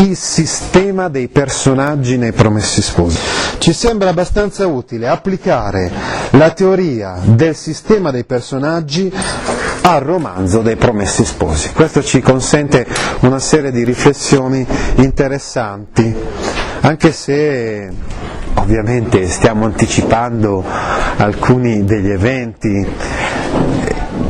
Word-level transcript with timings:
Il 0.00 0.16
sistema 0.16 1.08
dei 1.08 1.26
personaggi 1.26 2.16
nei 2.18 2.30
Promessi 2.32 2.82
Sposi. 2.82 3.18
Ci 3.58 3.72
sembra 3.72 4.10
abbastanza 4.10 4.64
utile 4.68 5.08
applicare 5.08 5.90
la 6.30 6.50
teoria 6.52 7.18
del 7.24 7.56
sistema 7.56 8.12
dei 8.12 8.24
personaggi 8.24 9.12
al 9.82 10.00
romanzo 10.00 10.60
dei 10.62 10.76
Promessi 10.76 11.24
Sposi. 11.24 11.72
Questo 11.72 12.02
ci 12.04 12.20
consente 12.20 12.86
una 13.22 13.40
serie 13.40 13.72
di 13.72 13.82
riflessioni 13.82 14.64
interessanti, 14.96 16.14
anche 16.80 17.10
se 17.10 17.90
ovviamente 18.54 19.26
stiamo 19.28 19.64
anticipando 19.64 20.64
alcuni 21.16 21.84
degli 21.84 22.10
eventi 22.10 22.86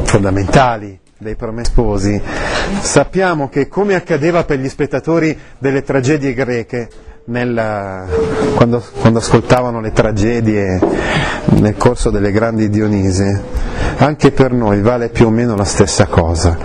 fondamentali 0.05 0.98
dei 1.18 1.34
Promessi 1.34 1.72
Sposi, 1.72 2.22
sappiamo 2.80 3.48
che 3.48 3.66
come 3.66 3.96
accadeva 3.96 4.45
per 4.45 4.60
gli 4.60 4.68
spettatori 4.68 5.36
delle 5.58 5.82
tragedie 5.82 6.32
greche, 6.32 6.88
nel, 7.24 8.04
quando, 8.54 8.82
quando, 9.00 9.19
ascoltavano 9.19 9.80
le 9.80 9.92
tragedie 9.92 10.80
nel 11.56 11.77
corso 11.77 12.11
delle 12.11 12.30
grandi 12.30 12.70
Dionise, 12.70 13.42
anche 13.96 14.30
per 14.30 14.52
noi 14.52 14.80
vale 14.80 15.08
più 15.08 15.27
o 15.27 15.30
meno 15.30 15.56
la 15.56 15.64
stessa 15.64 16.06
cosa, 16.06 16.56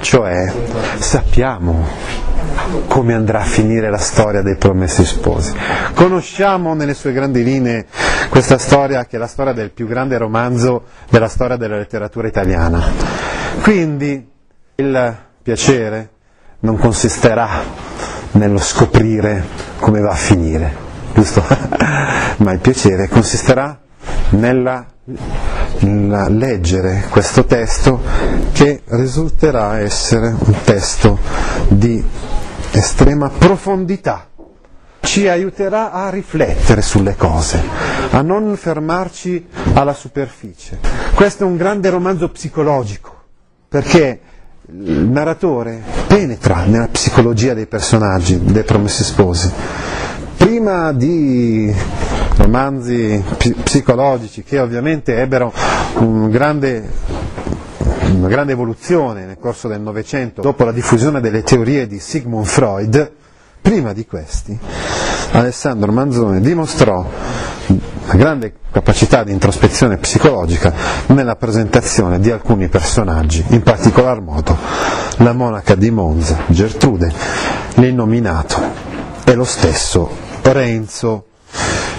cioè 0.00 0.52
sappiamo 0.98 1.84
come 2.86 3.14
andrà 3.14 3.40
a 3.40 3.44
finire 3.44 3.90
la 3.90 3.98
storia 3.98 4.42
dei 4.42 4.56
promessi 4.56 5.04
sposi. 5.04 5.52
Conosciamo 5.94 6.74
nelle 6.74 6.94
sue 6.94 7.12
grandi 7.12 7.42
linee 7.42 7.86
questa 8.28 8.58
storia 8.58 9.06
che 9.06 9.16
è 9.16 9.18
la 9.18 9.26
storia 9.26 9.52
del 9.52 9.70
più 9.70 9.86
grande 9.86 10.18
romanzo 10.18 10.84
della 11.08 11.28
storia 11.28 11.56
della 11.56 11.76
letteratura 11.76 12.28
italiana. 12.28 13.33
Quindi 13.62 14.30
il 14.76 15.16
piacere 15.42 16.10
non 16.60 16.76
consisterà 16.78 17.48
nello 18.32 18.58
scoprire 18.58 19.44
come 19.78 20.00
va 20.00 20.10
a 20.10 20.16
finire, 20.16 20.74
giusto? 21.14 21.42
Ma 22.38 22.52
il 22.52 22.60
piacere 22.60 23.08
consisterà 23.08 23.78
nella, 24.30 24.86
leggere 26.28 27.06
questo 27.10 27.44
testo 27.44 28.00
che 28.52 28.82
risulterà 28.86 29.78
essere 29.78 30.28
un 30.28 30.54
testo 30.64 31.18
di 31.68 32.02
estrema 32.72 33.28
profondità. 33.28 34.28
Ci 35.00 35.28
aiuterà 35.28 35.92
a 35.92 36.08
riflettere 36.08 36.80
sulle 36.80 37.14
cose, 37.14 37.62
a 38.10 38.22
non 38.22 38.56
fermarci 38.56 39.46
alla 39.74 39.92
superficie. 39.92 40.78
Questo 41.14 41.44
è 41.44 41.46
un 41.46 41.56
grande 41.56 41.90
romanzo 41.90 42.30
psicologico, 42.30 43.13
perché 43.74 44.20
il 44.66 45.08
narratore 45.08 45.82
penetra 46.06 46.62
nella 46.62 46.86
psicologia 46.86 47.54
dei 47.54 47.66
personaggi, 47.66 48.38
dei 48.40 48.62
promessi 48.62 49.02
sposi. 49.02 49.50
Prima 50.36 50.92
di 50.92 51.74
romanzi 52.36 53.20
psicologici 53.64 54.44
che 54.44 54.60
ovviamente 54.60 55.20
ebbero 55.20 55.52
un 55.98 56.30
grande, 56.30 56.88
una 58.12 58.28
grande 58.28 58.52
evoluzione 58.52 59.26
nel 59.26 59.38
corso 59.40 59.66
del 59.66 59.80
Novecento, 59.80 60.40
dopo 60.40 60.62
la 60.62 60.70
diffusione 60.70 61.20
delle 61.20 61.42
teorie 61.42 61.88
di 61.88 61.98
Sigmund 61.98 62.46
Freud, 62.46 63.10
prima 63.60 63.92
di 63.92 64.06
questi 64.06 64.56
Alessandro 65.32 65.90
Manzoni 65.90 66.40
dimostrò 66.40 67.04
una 68.04 68.14
grande 68.14 68.52
capacità 68.70 69.24
di 69.24 69.32
introspezione 69.32 69.96
psicologica 69.96 70.72
nella 71.06 71.36
presentazione 71.36 72.20
di 72.20 72.30
alcuni 72.30 72.68
personaggi, 72.68 73.44
in 73.48 73.62
particolar 73.62 74.20
modo 74.20 74.56
la 75.18 75.32
monaca 75.32 75.74
di 75.74 75.90
Monza, 75.90 76.38
Gertrude, 76.48 77.12
l'innominato 77.74 78.60
e 79.24 79.34
lo 79.34 79.44
stesso 79.44 80.08
Renzo. 80.42 81.26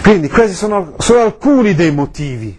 Quindi 0.03 0.29
questi 0.29 0.55
sono 0.55 0.93
solo 0.99 1.21
alcuni 1.21 1.73
dei 1.73 1.91
motivi 1.91 2.55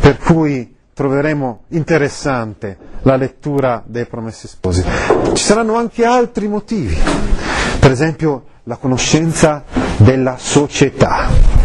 per 0.00 0.16
cui 0.16 0.74
troveremo 0.94 1.64
interessante 1.68 2.76
la 3.02 3.16
lettura 3.16 3.82
dei 3.86 4.06
Promessi 4.06 4.48
Sposi. 4.48 4.82
Ci 5.34 5.42
saranno 5.44 5.76
anche 5.76 6.04
altri 6.04 6.48
motivi, 6.48 6.96
per 7.78 7.90
esempio 7.90 8.44
la 8.64 8.76
conoscenza 8.76 9.64
della 9.98 10.36
società. 10.38 11.59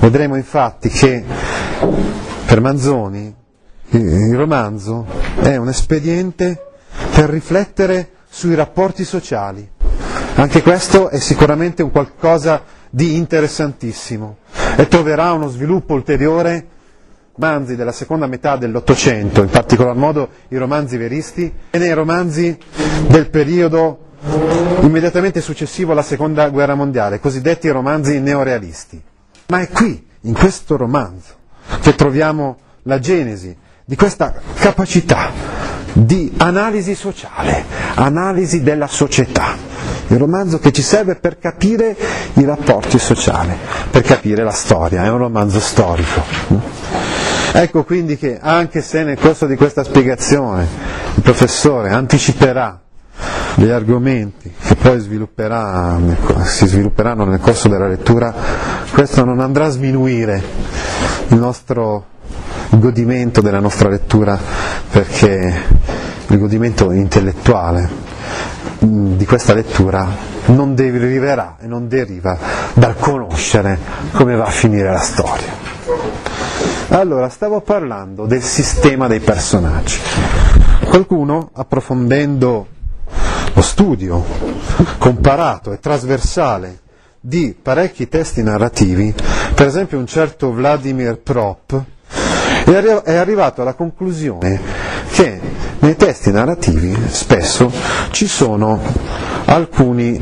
Vedremo 0.00 0.36
infatti 0.36 0.88
che 0.88 1.24
per 2.46 2.60
Manzoni 2.60 3.34
il 3.90 4.36
romanzo 4.36 5.06
è 5.40 5.56
un 5.56 5.68
espediente 5.68 6.72
per 7.14 7.28
riflettere 7.30 8.10
sui 8.28 8.54
rapporti 8.54 9.04
sociali. 9.04 9.68
Anche 10.36 10.62
questo 10.62 11.08
è 11.10 11.18
sicuramente 11.18 11.82
un 11.82 11.90
qualcosa 11.90 12.62
di 12.90 13.16
interessantissimo 13.16 14.38
e 14.76 14.88
troverà 14.88 15.32
uno 15.32 15.48
sviluppo 15.48 15.94
ulteriore 15.94 16.66
romanzi 17.36 17.76
della 17.76 17.92
seconda 17.92 18.26
metà 18.26 18.56
dell'Ottocento, 18.56 19.42
in 19.42 19.48
particolar 19.48 19.94
modo 19.96 20.28
i 20.48 20.56
romanzi 20.56 20.96
veristi, 20.96 21.52
e 21.70 21.78
nei 21.78 21.92
romanzi 21.92 22.56
del 23.08 23.28
periodo 23.30 23.98
immediatamente 24.80 25.40
successivo 25.40 25.92
alla 25.92 26.02
seconda 26.02 26.48
guerra 26.50 26.74
mondiale, 26.74 27.20
cosiddetti 27.20 27.68
romanzi 27.68 28.20
neorealisti. 28.20 29.02
Ma 29.46 29.60
è 29.60 29.68
qui, 29.68 30.06
in 30.22 30.32
questo 30.34 30.76
romanzo, 30.76 31.34
che 31.80 31.94
troviamo 31.94 32.56
la 32.84 32.98
genesi 32.98 33.54
di 33.84 33.96
questa 33.96 34.34
capacità 34.54 35.30
di 35.92 36.32
analisi 36.38 36.94
sociale, 36.94 37.64
analisi 37.94 38.62
della 38.62 38.86
società. 38.86 39.56
Il 40.08 40.18
romanzo 40.18 40.58
che 40.58 40.72
ci 40.72 40.82
serve 40.82 41.16
per 41.16 41.38
capire 41.38 41.96
i 42.34 42.44
rapporti 42.44 42.98
sociali, 42.98 43.52
per 43.90 44.02
capire 44.02 44.42
la 44.42 44.50
storia, 44.50 45.04
è 45.04 45.08
un 45.10 45.18
romanzo 45.18 45.60
storico. 45.60 46.22
Ecco 47.52 47.84
quindi 47.84 48.16
che 48.16 48.38
anche 48.40 48.82
se 48.82 49.04
nel 49.04 49.18
corso 49.18 49.46
di 49.46 49.54
questa 49.56 49.84
spiegazione 49.84 50.66
il 51.14 51.22
professore 51.22 51.90
anticiperà 51.90 52.80
degli 53.54 53.70
argomenti 53.70 54.52
che 54.60 54.74
poi 54.74 54.98
svilupperà, 54.98 55.96
si 56.42 56.66
svilupperanno 56.66 57.24
nel 57.24 57.38
corso 57.38 57.68
della 57.68 57.86
lettura, 57.86 58.34
questo 58.94 59.24
non 59.24 59.40
andrà 59.40 59.66
a 59.66 59.70
sminuire 59.70 60.40
il 61.26 61.36
nostro 61.36 62.04
godimento 62.70 63.40
della 63.40 63.58
nostra 63.58 63.88
lettura 63.88 64.38
perché 64.88 65.62
il 66.28 66.38
godimento 66.38 66.92
intellettuale 66.92 67.90
di 68.78 69.26
questa 69.26 69.52
lettura 69.52 70.06
non 70.46 70.76
deriverà 70.76 71.56
e 71.60 71.66
non 71.66 71.88
deriva 71.88 72.38
dal 72.72 72.96
conoscere 72.96 73.76
come 74.12 74.36
va 74.36 74.44
a 74.44 74.50
finire 74.50 74.92
la 74.92 75.00
storia. 75.00 75.52
Allora, 76.90 77.28
stavo 77.30 77.62
parlando 77.62 78.26
del 78.26 78.42
sistema 78.42 79.08
dei 79.08 79.18
personaggi. 79.18 79.98
Qualcuno, 80.84 81.50
approfondendo 81.52 82.66
lo 83.54 83.62
studio 83.62 84.24
comparato 84.98 85.72
e 85.72 85.80
trasversale 85.80 86.82
di 87.26 87.56
parecchi 87.60 88.06
testi 88.06 88.42
narrativi, 88.42 89.14
per 89.54 89.66
esempio 89.66 89.96
un 89.98 90.06
certo 90.06 90.52
Vladimir 90.52 91.18
Prop, 91.20 91.82
è 92.66 93.14
arrivato 93.14 93.62
alla 93.62 93.72
conclusione 93.72 94.60
che 95.10 95.40
nei 95.78 95.96
testi 95.96 96.30
narrativi 96.30 96.94
spesso 97.08 97.72
ci 98.10 98.26
sono 98.26 98.78
alcuni 99.46 100.20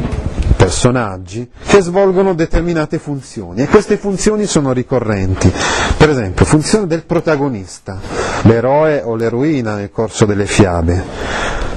personaggi 0.56 1.50
che 1.66 1.80
svolgono 1.80 2.34
determinate 2.34 3.00
funzioni 3.00 3.62
e 3.62 3.66
queste 3.66 3.96
funzioni 3.96 4.46
sono 4.46 4.72
ricorrenti. 4.72 5.52
Per 5.96 6.08
esempio, 6.08 6.44
funzione 6.44 6.86
del 6.86 7.02
protagonista, 7.04 7.98
l'eroe 8.42 9.02
o 9.04 9.16
l'eroina 9.16 9.74
nel 9.74 9.90
corso 9.90 10.24
delle 10.24 10.46
fiabe, 10.46 11.02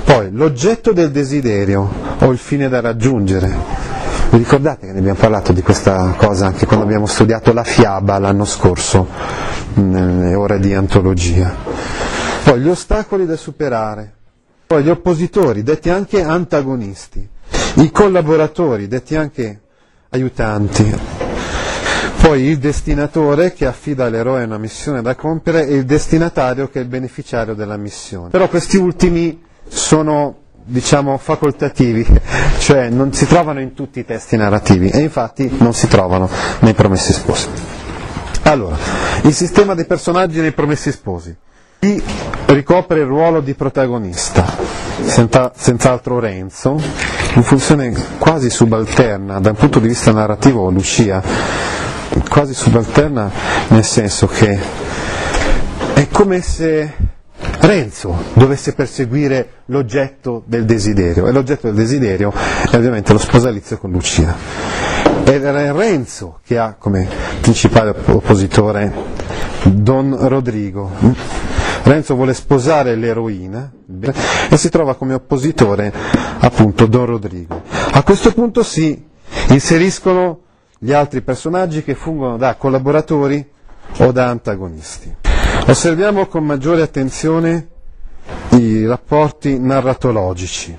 poi 0.03 0.29
l'oggetto 0.31 0.93
del 0.93 1.09
desiderio 1.09 1.89
o 2.19 2.29
il 2.29 2.37
fine 2.37 2.69
da 2.69 2.79
raggiungere. 2.79 3.84
Vi 4.35 4.41
ricordate 4.41 4.87
che 4.87 4.91
ne 4.91 4.99
abbiamo 4.99 5.17
parlato 5.17 5.53
di 5.53 5.61
questa 5.61 6.13
cosa 6.17 6.47
anche 6.47 6.65
quando 6.65 6.83
abbiamo 6.83 7.05
studiato 7.05 7.53
la 7.53 7.63
fiaba 7.63 8.19
l'anno 8.19 8.43
scorso, 8.43 9.07
nelle 9.75 10.35
ore 10.35 10.59
di 10.59 10.73
antologia. 10.73 11.55
Poi 12.43 12.59
gli 12.59 12.67
ostacoli 12.67 13.25
da 13.25 13.37
superare, 13.37 14.13
poi 14.67 14.83
gli 14.83 14.89
oppositori, 14.89 15.63
detti 15.63 15.89
anche 15.89 16.21
antagonisti, 16.21 17.25
i 17.75 17.91
collaboratori, 17.91 18.89
detti 18.89 19.15
anche 19.15 19.61
aiutanti, 20.09 20.93
poi 22.19 22.41
il 22.41 22.57
destinatore 22.57 23.53
che 23.53 23.65
affida 23.65 24.03
all'eroe 24.03 24.43
una 24.43 24.57
missione 24.57 25.01
da 25.01 25.15
compiere 25.15 25.65
e 25.65 25.75
il 25.75 25.85
destinatario 25.85 26.67
che 26.67 26.79
è 26.79 26.81
il 26.81 26.89
beneficiario 26.89 27.53
della 27.53 27.77
missione. 27.77 28.31
Però 28.31 28.49
questi 28.49 28.75
ultimi 28.75 29.41
sono 29.65 30.43
diciamo 30.65 31.17
facoltativi, 31.17 32.05
cioè 32.59 32.89
non 32.89 33.13
si 33.13 33.27
trovano 33.27 33.59
in 33.61 33.73
tutti 33.73 33.99
i 33.99 34.05
testi 34.05 34.35
narrativi 34.35 34.89
e 34.89 34.99
infatti 34.99 35.55
non 35.59 35.73
si 35.73 35.87
trovano 35.87 36.29
nei 36.59 36.73
promessi 36.73 37.13
sposi. 37.13 37.47
Allora, 38.43 38.77
il 39.23 39.33
sistema 39.33 39.73
dei 39.73 39.85
personaggi 39.85 40.39
nei 40.39 40.51
promessi 40.51 40.91
sposi. 40.91 41.35
Chi 41.79 42.01
ricopre 42.47 42.99
il 42.99 43.05
ruolo 43.05 43.41
di 43.41 43.53
protagonista? 43.53 44.45
Senza, 45.03 45.51
senz'altro 45.55 46.19
Renzo, 46.19 46.79
in 47.35 47.43
funzione 47.43 47.93
quasi 48.17 48.49
subalterna 48.49 49.39
dal 49.39 49.55
punto 49.55 49.79
di 49.79 49.87
vista 49.89 50.11
narrativo 50.11 50.69
Lucia, 50.69 51.21
quasi 52.29 52.53
subalterna 52.53 53.29
nel 53.67 53.83
senso 53.83 54.25
che 54.27 54.57
è 55.93 56.07
come 56.09 56.41
se 56.41 56.93
Renzo 57.59 58.15
dovesse 58.33 58.73
perseguire 58.73 59.49
l'oggetto 59.65 60.43
del 60.45 60.65
desiderio 60.65 61.27
e 61.27 61.31
l'oggetto 61.31 61.67
del 61.67 61.75
desiderio 61.75 62.31
è 62.69 62.75
ovviamente 62.75 63.11
lo 63.13 63.19
sposalizio 63.19 63.77
con 63.77 63.91
Lucia. 63.91 64.35
Ed 65.23 65.43
è 65.43 65.71
Renzo 65.71 66.39
che 66.45 66.57
ha 66.57 66.75
come 66.77 67.07
principale 67.41 67.89
oppositore 68.05 68.93
Don 69.63 70.15
Rodrigo. 70.27 70.91
Renzo 71.83 72.15
vuole 72.15 72.33
sposare 72.33 72.95
l'eroina 72.95 73.71
e 74.49 74.57
si 74.57 74.69
trova 74.69 74.95
come 74.95 75.13
oppositore 75.13 75.91
appunto 76.39 76.85
Don 76.85 77.05
Rodrigo. 77.05 77.61
A 77.91 78.03
questo 78.03 78.31
punto 78.33 78.63
si 78.63 79.03
inseriscono 79.49 80.41
gli 80.77 80.91
altri 80.93 81.21
personaggi 81.21 81.83
che 81.83 81.95
fungono 81.95 82.37
da 82.37 82.55
collaboratori 82.55 83.47
o 83.97 84.11
da 84.11 84.27
antagonisti. 84.27 85.24
Osserviamo 85.67 86.27
con 86.27 86.45
maggiore 86.45 86.83
attenzione 86.83 87.67
i 88.49 88.85
rapporti 88.85 89.59
narratologici, 89.59 90.77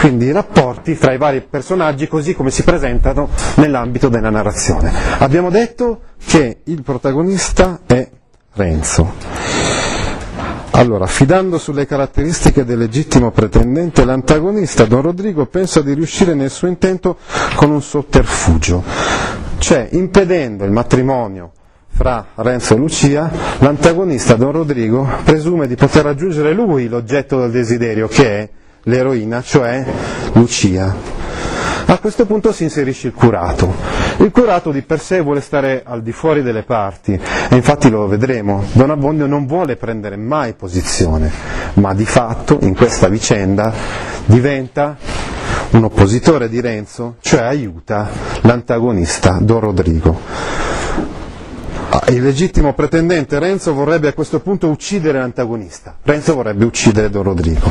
quindi 0.00 0.24
i 0.24 0.32
rapporti 0.32 0.96
fra 0.96 1.12
i 1.12 1.18
vari 1.18 1.40
personaggi 1.48 2.08
così 2.08 2.34
come 2.34 2.50
si 2.50 2.64
presentano 2.64 3.28
nell'ambito 3.58 4.08
della 4.08 4.28
narrazione. 4.28 4.92
Abbiamo 5.18 5.50
detto 5.50 6.00
che 6.26 6.62
il 6.64 6.82
protagonista 6.82 7.82
è 7.86 8.10
Renzo. 8.54 9.12
Allora, 10.72 11.06
fidando 11.06 11.56
sulle 11.56 11.86
caratteristiche 11.86 12.64
del 12.64 12.78
legittimo 12.78 13.30
pretendente, 13.30 14.04
l'antagonista 14.04 14.84
Don 14.84 15.02
Rodrigo 15.02 15.46
pensa 15.46 15.80
di 15.80 15.94
riuscire 15.94 16.34
nel 16.34 16.50
suo 16.50 16.66
intento 16.66 17.18
con 17.54 17.70
un 17.70 17.80
sotterfugio, 17.80 18.82
cioè 19.58 19.88
impedendo 19.92 20.64
il 20.64 20.72
matrimonio 20.72 21.52
fra 21.96 22.26
Renzo 22.34 22.74
e 22.74 22.76
Lucia, 22.76 23.30
l'antagonista 23.58 24.34
Don 24.34 24.52
Rodrigo 24.52 25.08
presume 25.24 25.66
di 25.66 25.76
poter 25.76 26.04
raggiungere 26.04 26.52
lui 26.52 26.88
l'oggetto 26.88 27.40
del 27.40 27.50
desiderio, 27.50 28.06
che 28.06 28.38
è 28.38 28.48
l'eroina, 28.82 29.40
cioè 29.40 29.82
Lucia. 30.34 30.94
A 31.86 31.98
questo 31.98 32.26
punto 32.26 32.52
si 32.52 32.64
inserisce 32.64 33.06
il 33.06 33.14
curato. 33.14 33.72
Il 34.18 34.30
curato 34.30 34.72
di 34.72 34.82
per 34.82 35.00
sé 35.00 35.22
vuole 35.22 35.40
stare 35.40 35.82
al 35.86 36.02
di 36.02 36.12
fuori 36.12 36.42
delle 36.42 36.64
parti 36.64 37.12
e 37.14 37.56
infatti 37.56 37.88
lo 37.88 38.06
vedremo. 38.06 38.62
Don 38.72 38.90
Abbondio 38.90 39.26
non 39.26 39.46
vuole 39.46 39.76
prendere 39.76 40.16
mai 40.16 40.52
posizione, 40.52 41.30
ma 41.74 41.94
di 41.94 42.04
fatto 42.04 42.58
in 42.60 42.74
questa 42.74 43.08
vicenda 43.08 43.72
diventa 44.26 44.98
un 45.70 45.84
oppositore 45.84 46.50
di 46.50 46.60
Renzo, 46.60 47.16
cioè 47.20 47.42
aiuta 47.42 48.06
l'antagonista 48.42 49.38
Don 49.40 49.60
Rodrigo. 49.60 50.55
Ah, 51.98 52.10
il 52.10 52.22
legittimo 52.22 52.74
pretendente 52.74 53.38
Renzo 53.38 53.72
vorrebbe 53.72 54.08
a 54.08 54.12
questo 54.12 54.40
punto 54.40 54.68
uccidere 54.68 55.18
l'antagonista, 55.18 55.96
Renzo 56.02 56.34
vorrebbe 56.34 56.66
uccidere 56.66 57.08
Don 57.08 57.22
Rodrigo, 57.22 57.70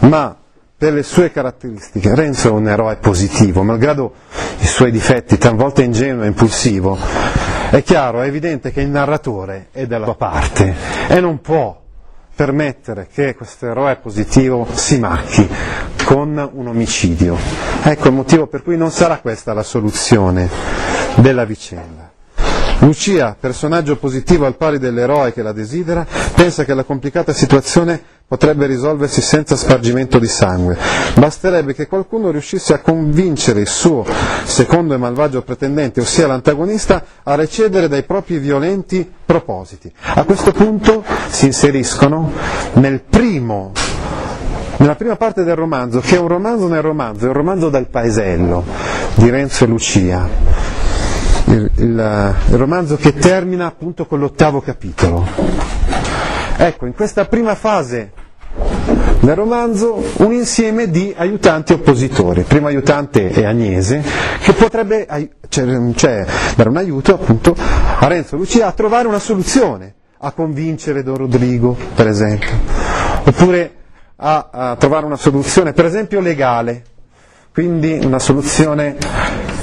ma 0.00 0.36
per 0.76 0.92
le 0.92 1.02
sue 1.02 1.32
caratteristiche. 1.32 2.14
Renzo 2.14 2.48
è 2.48 2.50
un 2.50 2.68
eroe 2.68 2.96
positivo, 2.96 3.62
malgrado 3.62 4.12
i 4.58 4.66
suoi 4.66 4.90
difetti, 4.90 5.38
talvolta 5.38 5.82
ingenuo 5.82 6.24
e 6.24 6.26
impulsivo. 6.26 6.98
È 7.70 7.82
chiaro, 7.82 8.20
è 8.20 8.26
evidente 8.26 8.70
che 8.70 8.82
il 8.82 8.88
narratore 8.88 9.68
è 9.72 9.86
dalla 9.86 10.04
sua 10.04 10.16
parte 10.16 10.74
e 11.08 11.18
non 11.18 11.40
può 11.40 11.80
permettere 12.34 13.08
che 13.10 13.34
questo 13.34 13.64
eroe 13.64 13.96
positivo 13.96 14.66
si 14.74 14.98
macchi 14.98 15.48
con 16.04 16.50
un 16.52 16.66
omicidio. 16.66 17.38
Ecco 17.82 18.08
il 18.08 18.14
motivo 18.14 18.46
per 18.46 18.62
cui 18.62 18.76
non 18.76 18.90
sarà 18.90 19.20
questa 19.20 19.54
la 19.54 19.62
soluzione 19.62 20.50
della 21.16 21.46
vicenda. 21.46 22.07
Lucia, 22.80 23.36
personaggio 23.38 23.96
positivo 23.96 24.46
al 24.46 24.56
pari 24.56 24.78
dell'eroe 24.78 25.32
che 25.32 25.42
la 25.42 25.52
desidera, 25.52 26.06
pensa 26.34 26.64
che 26.64 26.74
la 26.74 26.84
complicata 26.84 27.32
situazione 27.32 28.00
potrebbe 28.28 28.66
risolversi 28.66 29.20
senza 29.20 29.56
spargimento 29.56 30.20
di 30.20 30.28
sangue. 30.28 30.76
Basterebbe 31.14 31.74
che 31.74 31.88
qualcuno 31.88 32.30
riuscisse 32.30 32.74
a 32.74 32.78
convincere 32.78 33.60
il 33.60 33.66
suo 33.66 34.04
secondo 34.44 34.94
e 34.94 34.96
malvagio 34.96 35.42
pretendente, 35.42 36.00
ossia 36.00 36.28
l'antagonista, 36.28 37.02
a 37.24 37.34
recedere 37.34 37.88
dai 37.88 38.04
propri 38.04 38.38
violenti 38.38 39.10
propositi. 39.24 39.92
A 40.14 40.22
questo 40.24 40.52
punto 40.52 41.02
si 41.30 41.46
inseriscono 41.46 42.30
nel 42.74 43.00
primo 43.00 43.72
nella 44.76 44.94
prima 44.94 45.16
parte 45.16 45.42
del 45.42 45.56
romanzo, 45.56 45.98
che 45.98 46.14
è 46.14 46.20
un 46.20 46.28
romanzo 46.28 46.68
nel 46.68 46.82
romanzo, 46.82 47.24
è 47.24 47.28
un 47.28 47.34
romanzo 47.34 47.68
del 47.68 47.88
paesello 47.88 48.64
di 49.16 49.28
Renzo 49.28 49.64
e 49.64 49.66
Lucia 49.66 50.87
il, 51.48 51.70
il, 51.76 52.34
il 52.50 52.56
romanzo 52.56 52.96
che 52.96 53.14
termina 53.14 53.66
appunto 53.66 54.06
con 54.06 54.18
l'ottavo 54.18 54.60
capitolo. 54.60 55.26
Ecco, 56.56 56.86
in 56.86 56.94
questa 56.94 57.24
prima 57.26 57.54
fase 57.54 58.12
del 59.20 59.34
romanzo 59.34 60.02
un 60.18 60.32
insieme 60.32 60.90
di 60.90 61.14
aiutanti 61.16 61.72
oppositori. 61.72 62.40
Il 62.40 62.46
primo 62.46 62.66
aiutante 62.66 63.30
è 63.30 63.44
Agnese, 63.44 64.02
che 64.40 64.52
potrebbe 64.52 65.06
cioè, 65.48 65.92
cioè, 65.94 66.26
dare 66.56 66.68
un 66.68 66.76
aiuto 66.76 67.14
appunto 67.14 67.54
a 67.56 68.06
Renzo 68.06 68.36
Lucia 68.36 68.66
a 68.66 68.72
trovare 68.72 69.08
una 69.08 69.18
soluzione, 69.18 69.94
a 70.18 70.32
convincere 70.32 71.02
Don 71.02 71.16
Rodrigo, 71.16 71.76
per 71.94 72.06
esempio, 72.08 72.50
oppure 73.24 73.72
a, 74.16 74.48
a 74.50 74.76
trovare 74.76 75.06
una 75.06 75.16
soluzione, 75.16 75.72
per 75.72 75.84
esempio 75.84 76.20
legale, 76.20 76.82
quindi 77.52 78.00
una 78.02 78.18
soluzione 78.18 78.96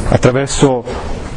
attraverso 0.10 0.84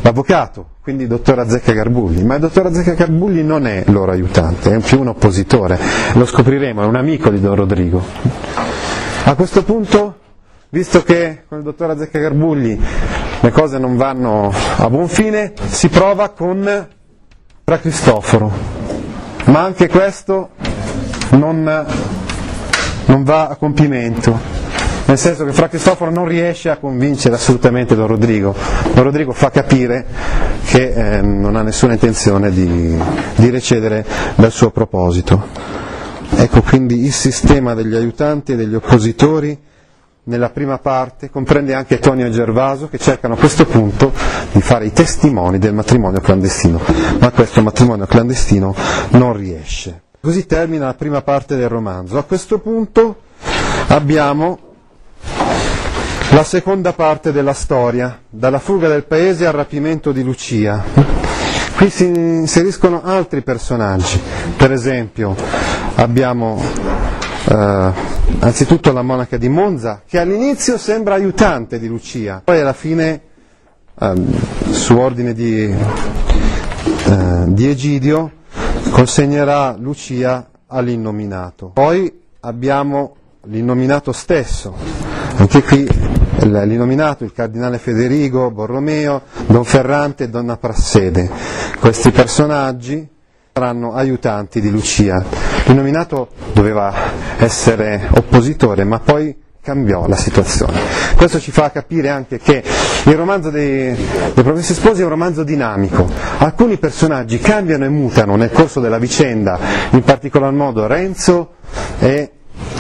l'avvocato, 0.03 0.71
quindi 0.83 1.05
il 1.05 1.09
dottor 1.09 1.39
Azzecca 1.41 1.73
Garbugli, 1.73 2.23
ma 2.23 2.35
il 2.35 2.41
dottor 2.41 2.67
Azzecca 2.67 2.93
Garbugli 2.93 3.41
non 3.43 3.67
è 3.67 3.85
loro 3.87 4.13
aiutante, 4.13 4.75
è 4.75 4.79
più 4.81 5.01
un 5.01 5.09
oppositore, 5.09 5.79
lo 6.15 6.25
scopriremo, 6.25 6.83
è 6.83 6.87
un 6.87 6.97
amico 6.97 7.31
di 7.31 7.41
Don 7.41 7.55
Rodrigo. 7.55 8.03
A 9.25 9.35
questo 9.35 9.63
punto, 9.65 10.19
visto 10.71 11.03
che 11.03 11.45
con 11.49 11.59
il 11.59 11.65
dottor 11.65 11.91
Azzecca 11.91 12.19
Garbugli 12.19 12.79
le 13.41 13.51
cose 13.51 13.79
non 13.79 13.97
vanno 13.97 14.53
a 14.77 14.89
buon 14.89 15.09
fine, 15.09 15.53
si 15.67 15.89
prova 15.89 16.31
con 16.31 16.89
Fra 17.65 17.79
Cristoforo, 17.79 18.51
ma 19.45 19.63
anche 19.63 19.89
questo 19.89 20.51
non, 21.31 21.87
non 23.07 23.25
va 23.25 23.49
a 23.49 23.57
compimento 23.57 24.58
nel 25.09 25.17
senso 25.19 25.45
che 25.47 25.53
Fra 25.55 25.69
Cristoforo 25.69 26.11
non 26.11 26.27
riesce 26.27 26.69
a 26.69 26.77
convincere 26.77 27.35
assolutamente 27.35 27.95
Don 27.95 28.07
Rodrigo. 28.07 28.55
Don 28.93 29.05
Rodrigo 29.05 29.33
fa 29.33 29.51
capire 29.51 30.05
che 30.67 30.93
eh, 30.93 31.23
non 31.23 31.57
ha 31.57 31.63
nessuna 31.63 31.95
intenzione 31.95 32.51
di, 32.51 32.95
di 33.37 33.49
recedere 33.49 34.05
dal 34.35 34.53
suo 34.53 34.71
proposito. 34.71 35.47
Ecco 36.37 36.61
quindi 36.61 37.05
il 37.07 37.13
sistema 37.13 37.73
degli 37.73 37.95
aiutanti 37.95 38.53
e 38.53 38.57
degli 38.57 38.75
oppositori 38.75 39.59
nella 40.25 40.51
prima 40.51 40.77
parte 40.79 41.31
comprende 41.31 41.73
anche 41.73 41.99
Tonio 41.99 42.27
e 42.27 42.31
Gervaso 42.31 42.91
che 42.91 42.99
cercano 42.99 43.33
a 43.33 43.39
questo 43.39 43.65
punto 43.65 44.13
di 44.53 44.61
fare 44.61 44.85
i 44.85 44.93
testimoni 44.93 45.59
del 45.59 45.73
matrimonio 45.73 46.21
clandestino, 46.21 46.79
ma 47.19 47.31
questo 47.31 47.63
matrimonio 47.63 48.05
clandestino 48.05 48.75
non 49.13 49.33
riesce. 49.33 50.03
Così 50.21 50.45
termina 50.45 50.85
la 50.85 50.95
prima 50.95 51.23
parte 51.23 51.57
del 51.57 51.71
romanzo. 51.71 52.19
A 52.19 52.25
questo 52.25 52.59
punto 52.59 53.23
abbiamo 53.87 54.68
la 56.31 56.45
seconda 56.45 56.93
parte 56.93 57.33
della 57.33 57.55
storia, 57.55 58.21
dalla 58.29 58.59
fuga 58.59 58.89
del 58.89 59.05
paese 59.05 59.47
al 59.47 59.55
rapimento 59.55 60.13
di 60.13 60.23
Lucia. 60.23 60.85
Qui 61.77 61.91
si 61.91 62.07
inseriscono 62.07 63.03
altri 63.03 63.43
personaggi, 63.43 64.21
per 64.57 64.73
esempio 64.73 65.35
abbiamo 65.95 66.61
eh, 67.49 67.93
anzitutto 68.41 68.93
la 68.93 69.03
monaca 69.03 69.37
di 69.37 69.49
Monza, 69.49 70.03
che 70.07 70.19
all'inizio 70.19 70.77
sembra 70.77 71.15
aiutante 71.15 71.79
di 71.79 71.87
Lucia, 71.87 72.43
poi 72.45 72.61
alla 72.61 72.73
fine, 72.73 73.21
eh, 73.99 74.15
su 74.71 74.97
ordine 74.97 75.33
di, 75.33 75.65
eh, 75.65 77.45
di 77.47 77.69
Egidio, 77.69 78.33
consegnerà 78.91 79.75
Lucia 79.79 80.51
all'innominato. 80.67 81.71
Poi 81.73 82.21
abbiamo 82.41 83.15
l'innominato 83.45 84.13
stesso, 84.13 84.75
anche 85.37 85.63
qui 85.63 85.89
l'inominato, 86.41 87.25
il 87.25 87.33
cardinale 87.33 87.79
Federico 87.79 88.51
Borromeo, 88.51 89.23
Don 89.47 89.65
Ferrante 89.65 90.25
e 90.25 90.29
Donna 90.29 90.57
Prassede. 90.57 91.29
Questi 91.81 92.11
personaggi 92.11 93.07
saranno 93.53 93.93
aiutanti 93.95 94.61
di 94.61 94.71
Lucia. 94.71 95.23
L'inominato 95.67 96.29
doveva 96.53 96.93
essere 97.39 98.09
oppositore, 98.11 98.85
ma 98.85 99.01
poi 99.01 99.37
cambiò 99.61 100.07
la 100.07 100.17
situazione. 100.17 100.79
Questo 101.17 101.41
ci 101.41 101.51
fa 101.51 101.71
capire 101.71 102.09
anche 102.09 102.39
che 102.39 102.63
il 103.05 103.15
romanzo 103.15 103.51
dei, 103.51 103.95
dei 103.95 104.45
Promessi 104.45 104.73
Sposi 104.73 105.01
è 105.01 105.05
un 105.05 105.11
romanzo 105.11 105.43
dinamico. 105.43 106.09
Alcuni 106.39 106.79
personaggi 106.79 107.39
cambiano 107.39 107.85
e 107.85 107.89
mutano 107.89 108.37
nel 108.37 108.51
corso 108.51 108.81
della 108.81 108.99
vicenda, 108.99 109.59
in 109.91 110.03
particolar 110.03 110.53
modo 110.53 110.87
Renzo 110.87 111.55
e 111.99 112.31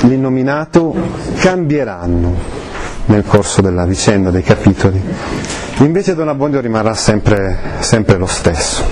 l'innominato 0.02 0.94
cambieranno 1.38 2.57
nel 3.08 3.24
corso 3.26 3.60
della 3.60 3.84
vicenda, 3.84 4.30
dei 4.30 4.42
capitoli. 4.42 5.00
Invece 5.78 6.14
Don 6.14 6.28
Abbondio 6.28 6.60
rimarrà 6.60 6.94
sempre, 6.94 7.56
sempre 7.80 8.16
lo 8.16 8.26
stesso. 8.26 8.82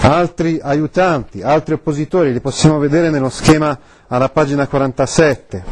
Altri 0.00 0.60
aiutanti, 0.62 1.42
altri 1.42 1.74
oppositori 1.74 2.32
li 2.32 2.40
possiamo 2.40 2.78
vedere 2.78 3.10
nello 3.10 3.30
schema 3.30 3.78
alla 4.08 4.28
pagina 4.28 4.66
47. 4.66 5.64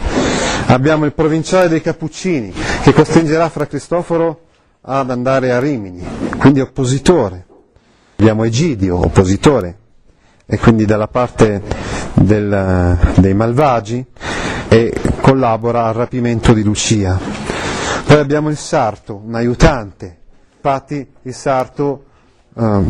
Abbiamo 0.67 1.05
il 1.05 1.12
provinciale 1.12 1.69
dei 1.69 1.81
Cappuccini 1.83 2.53
che 2.83 2.93
costringerà 2.93 3.49
Fra 3.49 3.67
Cristoforo 3.67 4.41
ad 4.83 5.11
andare 5.11 5.53
a 5.53 5.59
Rimini, 5.59 6.05
quindi 6.39 6.61
oppositore. 6.61 7.47
Abbiamo 8.17 8.45
Egidio, 8.45 8.99
oppositore, 8.99 9.77
e 10.47 10.59
quindi 10.59 10.85
dalla 10.85 11.09
parte 11.09 11.62
del, 12.15 12.99
dei 13.17 13.35
malvagi 13.35 14.05
e 14.69 14.93
collabora 15.33 15.87
al 15.87 15.95
rapimento 15.95 16.53
di 16.53 16.62
Lucia. 16.62 17.19
Poi 18.05 18.19
abbiamo 18.19 18.51
il 18.51 18.59
sarto, 18.59 19.23
un 19.25 19.35
aiutante, 19.35 20.19
infatti 20.57 21.07
il 21.23 21.33
sarto 21.35 22.05
eh, 22.55 22.81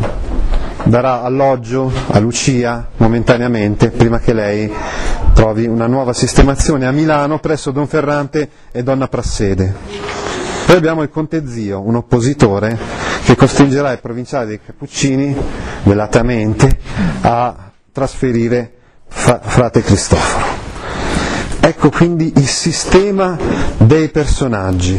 darà 0.83 1.21
alloggio 1.21 1.89
a 2.07 2.19
Lucia 2.19 2.89
momentaneamente 2.97 3.91
prima 3.91 4.19
che 4.19 4.33
lei 4.33 4.69
trovi 5.33 5.67
una 5.67 5.87
nuova 5.87 6.11
sistemazione 6.11 6.85
a 6.85 6.91
Milano 6.91 7.39
presso 7.39 7.71
Don 7.71 7.87
Ferrante 7.87 8.49
e 8.73 8.83
Donna 8.83 9.07
Prassede. 9.07 9.73
Poi 10.65 10.75
abbiamo 10.75 11.01
il 11.01 11.09
Conte 11.09 11.47
Zio, 11.47 11.79
un 11.79 11.95
oppositore 11.95 12.77
che 13.23 13.37
costringerà 13.37 13.93
il 13.93 14.01
provinciale 14.01 14.47
dei 14.47 14.59
Cappuccini, 14.61 15.33
velatamente, 15.83 16.77
a 17.21 17.71
trasferire 17.93 18.73
fra- 19.07 19.39
frate 19.41 19.81
Cristoforo. 19.81 20.52
Ecco 21.85 21.97
quindi 21.97 22.31
il 22.37 22.47
sistema 22.47 23.37
dei 23.77 24.07
personaggi. 24.07 24.97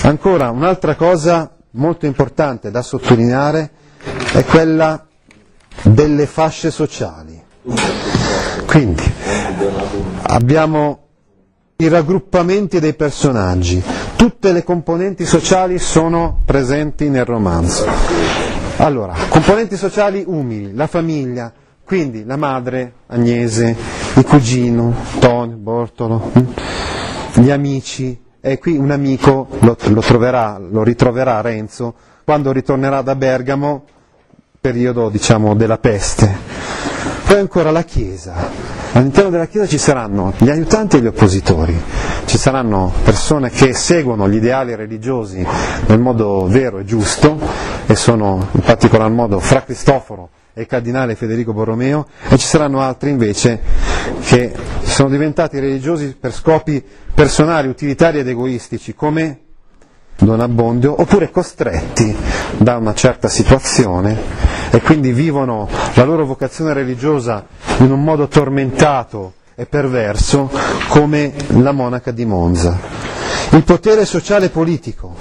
Ancora 0.00 0.48
un'altra 0.48 0.94
cosa 0.94 1.54
molto 1.72 2.06
importante 2.06 2.70
da 2.70 2.80
sottolineare 2.80 3.70
è 4.32 4.46
quella 4.46 5.06
delle 5.82 6.24
fasce 6.24 6.70
sociali. 6.70 7.38
Quindi 8.64 9.02
abbiamo 10.22 11.00
i 11.76 11.88
raggruppamenti 11.88 12.80
dei 12.80 12.94
personaggi, 12.94 13.82
tutte 14.16 14.52
le 14.52 14.64
componenti 14.64 15.26
sociali 15.26 15.78
sono 15.78 16.40
presenti 16.46 17.10
nel 17.10 17.26
romanzo. 17.26 17.84
Allora, 18.78 19.14
componenti 19.28 19.76
sociali 19.76 20.24
umili, 20.26 20.72
la 20.72 20.86
famiglia, 20.86 21.52
quindi 21.84 22.24
la 22.24 22.36
madre, 22.36 22.92
Agnese, 23.08 24.01
il 24.14 24.24
cugino, 24.24 24.94
Tonio, 25.18 25.56
Bortolo, 25.56 26.30
hm? 26.32 27.40
gli 27.40 27.50
amici, 27.50 28.20
e 28.40 28.58
qui 28.58 28.76
un 28.76 28.90
amico 28.90 29.48
lo, 29.60 29.76
lo, 29.80 30.00
troverà, 30.00 30.58
lo 30.58 30.82
ritroverà 30.82 31.40
Renzo 31.40 31.94
quando 32.24 32.52
ritornerà 32.52 33.00
da 33.02 33.14
Bergamo, 33.14 33.84
periodo 34.60 35.08
diciamo 35.08 35.54
della 35.54 35.78
peste. 35.78 36.30
Poi 37.26 37.38
ancora 37.38 37.70
la 37.70 37.82
Chiesa. 37.84 38.34
All'interno 38.92 39.30
della 39.30 39.46
Chiesa 39.46 39.66
ci 39.66 39.78
saranno 39.78 40.34
gli 40.36 40.50
aiutanti 40.50 40.96
e 40.96 41.00
gli 41.00 41.06
oppositori, 41.06 41.74
ci 42.26 42.36
saranno 42.36 42.92
persone 43.02 43.48
che 43.48 43.72
seguono 43.72 44.28
gli 44.28 44.34
ideali 44.34 44.74
religiosi 44.74 45.44
nel 45.86 45.98
modo 45.98 46.46
vero 46.46 46.78
e 46.78 46.84
giusto, 46.84 47.38
e 47.86 47.94
sono 47.94 48.48
in 48.52 48.60
particolar 48.60 49.10
modo 49.10 49.38
Fra 49.40 49.62
Cristoforo 49.62 50.28
e 50.54 50.62
il 50.62 50.66
cardinale 50.66 51.14
Federico 51.14 51.52
Borromeo, 51.52 52.06
e 52.28 52.36
ci 52.38 52.46
saranno 52.46 52.80
altri 52.80 53.10
invece 53.10 53.60
che 54.24 54.52
sono 54.82 55.08
diventati 55.08 55.58
religiosi 55.58 56.16
per 56.18 56.32
scopi 56.32 56.84
personali, 57.14 57.68
utilitari 57.68 58.18
ed 58.18 58.28
egoistici, 58.28 58.94
come 58.94 59.40
Don 60.18 60.40
Abbondio, 60.40 61.00
oppure 61.00 61.30
costretti 61.30 62.14
da 62.58 62.76
una 62.76 62.94
certa 62.94 63.28
situazione 63.28 64.50
e 64.70 64.80
quindi 64.80 65.12
vivono 65.12 65.68
la 65.94 66.04
loro 66.04 66.24
vocazione 66.24 66.72
religiosa 66.72 67.46
in 67.78 67.90
un 67.90 68.02
modo 68.02 68.28
tormentato 68.28 69.34
e 69.54 69.66
perverso 69.66 70.50
come 70.88 71.32
la 71.48 71.72
monaca 71.72 72.10
di 72.10 72.24
Monza. 72.24 72.78
Il 73.50 73.64
potere 73.64 74.04
sociale 74.06 74.46
e 74.46 74.50
politico. 74.50 75.14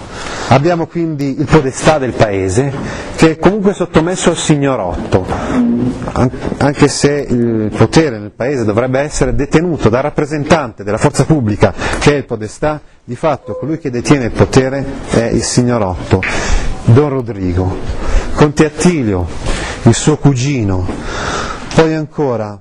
Abbiamo 0.50 0.86
quindi 0.88 1.40
il 1.40 1.46
podestà 1.46 1.98
del 1.98 2.12
paese 2.12 2.72
che 3.16 3.32
è 3.32 3.38
comunque 3.40 3.74
sottomesso 3.74 4.32
al 4.32 4.38
signorotto, 4.38 5.26
anche 6.58 6.88
se 6.88 7.26
il 7.30 7.72
potere 7.76 8.20
nel 8.20 8.32
paese 8.32 8.66
dovrebbe 8.66 9.00
essere 9.00 9.34
detenuto 9.34 9.90
dal 9.90 10.02
rappresentante 10.02 10.84
della 10.84 10.98
forza 10.98 11.24
pubblica 11.26 11.74
che 12.00 12.14
è 12.14 12.16
il 12.18 12.26
podestà, 12.26 12.82
di 13.04 13.16
fatto 13.16 13.56
colui 13.56 13.78
che 13.80 13.90
detiene 13.90 14.26
il 14.26 14.32
potere 14.32 14.86
è 15.10 15.24
il 15.26 15.44
signorotto, 15.44 16.22
Don 16.86 17.10
Rodrigo. 17.10 17.78
Conte 18.34 18.66
Attilio, 18.66 19.28
il 19.84 19.94
suo 19.94 20.18
cugino, 20.18 20.86
poi 21.76 21.94
ancora 21.94 22.60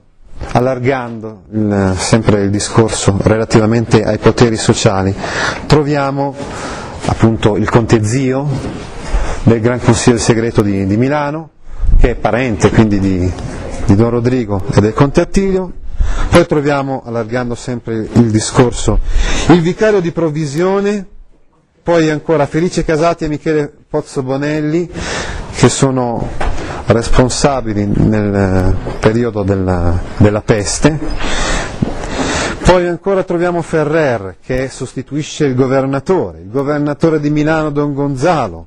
allargando 0.52 1.42
il, 1.52 1.94
sempre 1.96 2.42
il 2.42 2.50
discorso 2.50 3.16
relativamente 3.22 4.02
ai 4.02 4.18
poteri 4.18 4.56
sociali, 4.56 5.14
troviamo 5.66 6.34
appunto 7.06 7.56
il 7.56 7.68
Conte 7.68 8.04
Zio 8.04 8.46
del 9.42 9.60
Gran 9.60 9.80
Consiglio 9.80 10.18
Segreto 10.18 10.62
di, 10.62 10.86
di 10.86 10.96
Milano, 10.96 11.50
che 11.98 12.10
è 12.10 12.14
parente 12.14 12.70
quindi 12.70 12.98
di, 12.98 13.32
di 13.86 13.94
Don 13.94 14.10
Rodrigo 14.10 14.62
e 14.74 14.80
del 14.80 14.92
Conte 14.92 15.20
Attilio, 15.20 15.72
poi 16.30 16.46
troviamo, 16.46 17.02
allargando 17.04 17.54
sempre 17.54 18.08
il 18.12 18.30
discorso, 18.30 18.98
il 19.48 19.60
vicario 19.60 20.00
di 20.00 20.12
provvisione, 20.12 21.06
poi 21.82 22.10
ancora 22.10 22.46
Felice 22.46 22.84
Casati 22.84 23.24
e 23.24 23.28
Michele 23.28 23.72
Pozzo 23.88 24.22
Bonelli, 24.22 24.88
che 25.54 25.68
sono 25.68 26.28
responsabili 26.86 27.86
nel 27.86 28.76
periodo 28.98 29.42
della, 29.42 29.98
della 30.16 30.40
peste. 30.42 30.98
Poi 32.70 32.86
ancora 32.86 33.24
troviamo 33.24 33.62
Ferrer 33.62 34.36
che 34.40 34.68
sostituisce 34.68 35.44
il 35.44 35.56
governatore, 35.56 36.38
il 36.38 36.50
governatore 36.50 37.18
di 37.18 37.28
Milano 37.28 37.70
Don 37.70 37.92
Gonzalo, 37.94 38.66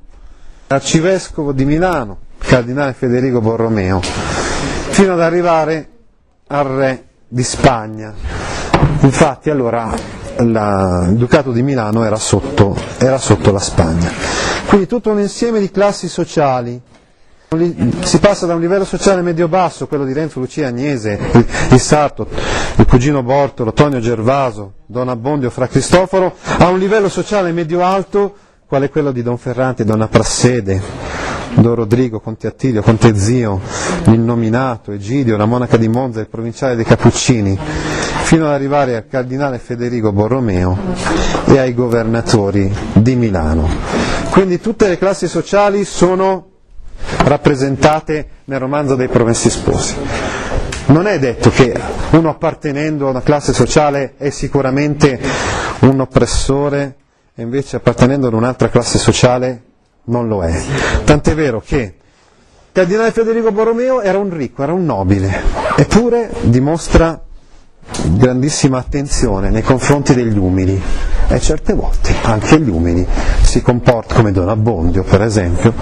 l'arcivescovo 0.66 1.52
di 1.52 1.64
Milano, 1.64 2.18
cardinale 2.36 2.92
Federico 2.92 3.40
Borromeo, 3.40 4.02
fino 4.02 5.14
ad 5.14 5.22
arrivare 5.22 5.88
al 6.48 6.64
re 6.66 7.04
di 7.26 7.42
Spagna. 7.42 8.12
Infatti 9.00 9.48
allora 9.48 9.90
la, 10.36 11.06
il 11.08 11.16
Ducato 11.16 11.50
di 11.50 11.62
Milano 11.62 12.04
era 12.04 12.16
sotto, 12.16 12.76
era 12.98 13.16
sotto 13.16 13.52
la 13.52 13.58
Spagna. 13.58 14.10
Quindi 14.66 14.86
tutto 14.86 15.12
un 15.12 15.20
insieme 15.20 15.60
di 15.60 15.70
classi 15.70 16.08
sociali. 16.08 16.78
Si 18.00 18.18
passa 18.18 18.46
da 18.46 18.54
un 18.54 18.60
livello 18.60 18.84
sociale 18.84 19.22
medio-basso, 19.22 19.86
quello 19.86 20.04
di 20.04 20.12
Renzo, 20.12 20.40
Lucia 20.40 20.66
Agnese, 20.66 21.18
il, 21.70 21.80
Sarto, 21.80 22.26
il 22.76 22.86
cugino 22.86 23.22
Bortolo, 23.22 23.72
Tonio 23.72 24.00
Gervaso, 24.00 24.74
Don 24.86 25.08
Abbondio, 25.08 25.50
Fra 25.50 25.68
Cristoforo, 25.68 26.34
a 26.58 26.68
un 26.68 26.78
livello 26.78 27.08
sociale 27.08 27.52
medio-alto, 27.52 28.34
quale 28.66 28.90
quello 28.90 29.12
di 29.12 29.22
Don 29.22 29.38
Ferrante, 29.38 29.84
Donna 29.84 30.08
Prassede, 30.08 30.82
Don 31.54 31.74
Rodrigo, 31.74 32.18
Conte 32.18 32.48
Attilio, 32.48 32.82
Conte 32.82 33.16
Zio, 33.16 33.60
il 34.06 34.20
nominato, 34.20 34.90
Egidio, 34.90 35.36
la 35.36 35.46
monaca 35.46 35.76
di 35.76 35.88
Monza, 35.88 36.20
il 36.20 36.28
provinciale 36.28 36.74
dei 36.74 36.84
Cappuccini, 36.84 37.56
fino 38.24 38.46
ad 38.46 38.52
arrivare 38.52 38.96
al 38.96 39.06
cardinale 39.06 39.58
Federico 39.58 40.12
Borromeo 40.12 40.76
e 41.46 41.58
ai 41.58 41.74
governatori 41.74 42.74
di 42.94 43.14
Milano. 43.14 43.68
Quindi 44.30 44.60
tutte 44.60 44.88
le 44.88 44.98
classi 44.98 45.28
sociali 45.28 45.84
sono 45.84 46.53
rappresentate 47.18 48.28
nel 48.44 48.58
romanzo 48.58 48.94
dei 48.94 49.08
Promessi 49.08 49.50
Sposi. 49.50 49.94
Non 50.86 51.06
è 51.06 51.18
detto 51.18 51.50
che 51.50 51.74
uno 52.10 52.28
appartenendo 52.28 53.06
a 53.06 53.10
una 53.10 53.22
classe 53.22 53.52
sociale 53.52 54.14
è 54.18 54.30
sicuramente 54.30 55.18
un 55.80 56.00
oppressore 56.00 56.96
e 57.34 57.42
invece 57.42 57.76
appartenendo 57.76 58.26
ad 58.26 58.34
un'altra 58.34 58.68
classe 58.68 58.98
sociale 58.98 59.62
non 60.04 60.28
lo 60.28 60.42
è. 60.42 60.62
Tant'è 61.04 61.34
vero 61.34 61.62
che 61.64 61.76
il 61.76 61.92
cardinale 62.72 63.12
Federico 63.12 63.50
Borromeo 63.50 64.02
era 64.02 64.18
un 64.18 64.34
ricco, 64.34 64.62
era 64.62 64.72
un 64.72 64.84
nobile, 64.84 65.32
eppure 65.76 66.30
dimostra 66.42 67.20
grandissima 68.02 68.78
attenzione 68.78 69.50
nei 69.50 69.62
confronti 69.62 70.14
degli 70.14 70.38
umili 70.38 70.80
e 71.28 71.40
certe 71.40 71.74
volte 71.74 72.14
anche 72.22 72.58
gli 72.60 72.68
umili 72.68 73.06
si 73.42 73.62
comportano, 73.62 74.20
come 74.20 74.32
Don 74.32 74.48
Abbondio 74.48 75.02
per 75.02 75.22
esempio, 75.22 75.72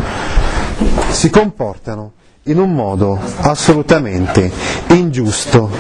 si 1.10 1.30
comportano 1.30 2.12
in 2.44 2.58
un 2.58 2.74
modo 2.74 3.18
assolutamente 3.40 4.50
ingiusto 4.88 5.70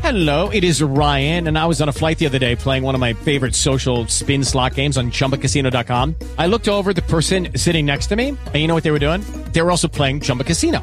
Hello, 0.00 0.48
it 0.48 0.64
is 0.64 0.80
Ryan, 0.80 1.48
and 1.48 1.58
I 1.58 1.66
was 1.66 1.82
on 1.82 1.88
a 1.90 1.92
flight 1.92 2.18
the 2.18 2.24
other 2.24 2.38
day 2.38 2.56
playing 2.56 2.82
one 2.82 2.94
of 2.94 3.00
my 3.00 3.12
favorite 3.12 3.54
social 3.54 4.06
spin 4.06 4.42
slot 4.42 4.74
games 4.74 4.96
on 4.96 5.10
chumbacasino.com. 5.10 6.14
I 6.38 6.46
looked 6.46 6.66
over 6.66 6.94
the 6.94 7.02
person 7.02 7.48
sitting 7.56 7.84
next 7.84 8.06
to 8.06 8.16
me, 8.16 8.28
and 8.28 8.54
you 8.54 8.68
know 8.68 8.74
what 8.74 8.84
they 8.84 8.90
were 8.90 8.98
doing? 8.98 9.22
They 9.52 9.60
were 9.60 9.70
also 9.70 9.86
playing 9.86 10.20
Chumba 10.20 10.44
Casino. 10.44 10.82